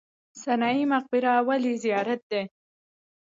[0.43, 2.41] سنايي مقبره ولې زیارت دی؟